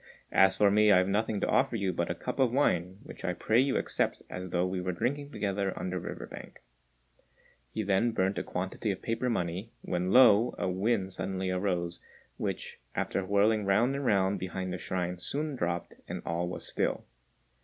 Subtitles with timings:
[0.31, 3.23] As for me, I have nothing to offer you but a cup of wine, which
[3.23, 6.59] I pray you accept as though we were drinking together on the river bank."
[7.69, 10.55] He then burnt a quantity of paper money, when lo!
[10.57, 11.99] a wind suddenly arose,
[12.37, 17.05] which, after whirling round and round behind the shrine, soon dropped, and all was still.